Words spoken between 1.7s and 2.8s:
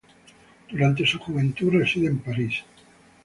reside en París.